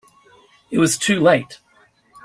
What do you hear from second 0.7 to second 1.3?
It was too